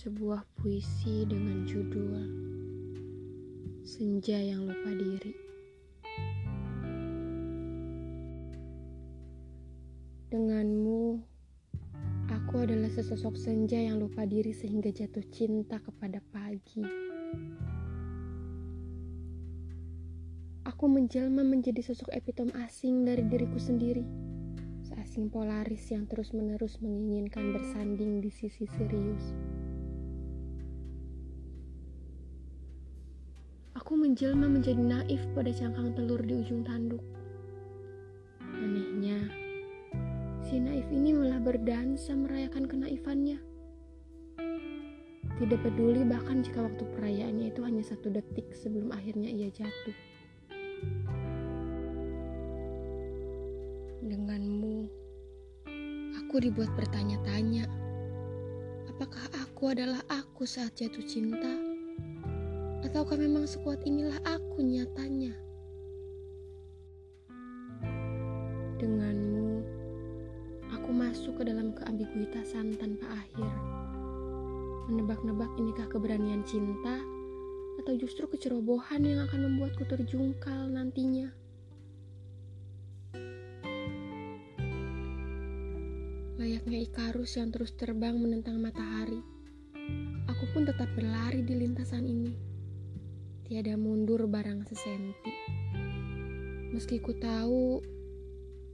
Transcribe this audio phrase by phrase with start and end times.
[0.00, 2.24] sebuah puisi dengan judul
[3.84, 5.32] Senja yang Lupa Diri.
[10.32, 11.20] Denganmu,
[12.32, 16.86] aku adalah sesosok senja yang lupa diri sehingga jatuh cinta kepada pagi.
[20.64, 24.30] Aku menjelma menjadi sosok epitom asing dari diriku sendiri
[25.10, 29.34] seasing polaris yang terus-menerus menginginkan bersanding di sisi serius.
[33.78, 37.02] Aku menjelma menjadi naif pada cangkang telur di ujung tanduk.
[38.42, 39.14] Anehnya,
[40.42, 43.38] si naif ini malah berdansa merayakan kenaifannya.
[45.38, 49.96] Tidak peduli bahkan jika waktu perayaannya itu hanya satu detik sebelum akhirnya ia jatuh.
[54.02, 54.90] Denganmu,
[56.18, 57.70] aku dibuat bertanya-tanya.
[58.90, 61.69] Apakah aku adalah aku saat jatuh cinta?
[62.90, 65.30] Ataukah memang sekuat inilah aku nyatanya?
[68.82, 69.62] Denganmu,
[70.74, 73.46] aku masuk ke dalam keambiguitasan tanpa akhir.
[74.90, 76.98] Menebak-nebak inikah keberanian cinta
[77.78, 81.30] atau justru kecerobohan yang akan membuatku terjungkal nantinya.
[86.42, 89.22] Layaknya Ikarus yang terus terbang menentang matahari,
[90.26, 92.49] aku pun tetap berlari di lintasan ini.
[93.50, 95.34] Tiada mundur barang sesenti.
[96.70, 97.82] Meski ku tahu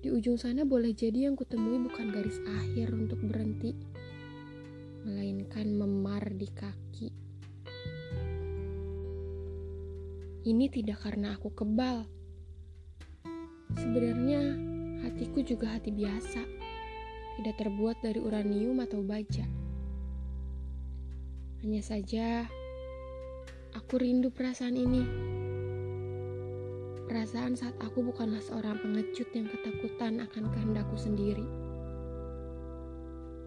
[0.00, 3.76] di ujung sana boleh jadi yang kutemui bukan garis akhir untuk berhenti,
[5.04, 7.08] melainkan memar di kaki.
[10.48, 12.08] Ini tidak karena aku kebal.
[13.76, 14.56] Sebenarnya
[15.04, 16.40] hatiku juga hati biasa
[17.36, 19.44] tidak terbuat dari uranium atau baja.
[21.60, 22.48] Hanya saja,
[23.72, 25.04] aku rindu perasaan ini.
[27.08, 31.44] Perasaan saat aku bukanlah seorang pengecut yang ketakutan akan kehendakku sendiri.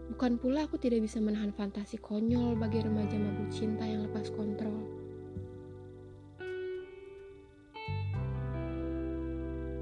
[0.06, 4.86] Bukan pula aku tidak bisa menahan fantasi konyol bagi remaja mabuk cinta yang lepas kontrol.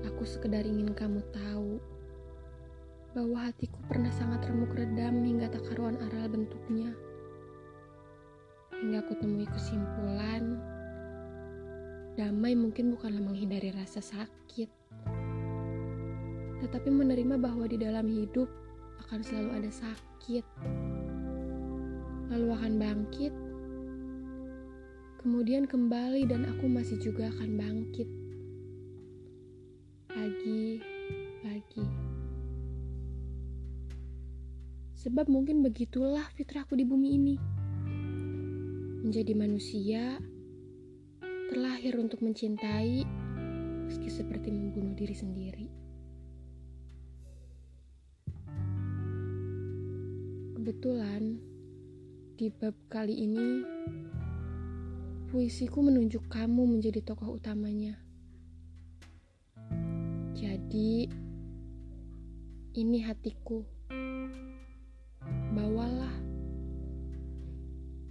[0.08, 1.84] Aku sekedar ingin kamu tahu
[3.12, 6.96] bahwa hatiku pernah sangat remuk redam hingga tak karuan aral bentuknya.
[8.84, 10.60] Hingga aku temui kesimpulan,
[12.20, 14.68] damai mungkin bukanlah menghindari rasa sakit,
[16.60, 18.52] tetapi menerima bahwa di dalam hidup
[19.08, 20.44] akan selalu ada sakit.
[22.28, 23.34] Lalu akan bangkit,
[25.24, 28.12] kemudian kembali dan aku masih juga akan bangkit.
[30.12, 30.84] Lagi,
[31.48, 31.88] lagi.
[35.00, 37.53] Sebab mungkin begitulah fitrahku di bumi ini.
[39.04, 40.16] Menjadi manusia,
[41.52, 43.04] terlahir untuk mencintai,
[43.84, 45.68] meski seperti membunuh diri sendiri.
[50.56, 51.36] Kebetulan,
[52.40, 53.68] di bab kali ini,
[55.28, 58.00] puisiku menunjuk kamu menjadi tokoh utamanya.
[60.32, 61.12] Jadi,
[62.80, 63.68] ini hatiku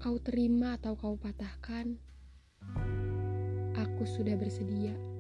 [0.03, 1.95] Kau terima atau kau patahkan,
[3.79, 5.12] aku sudah bersedia.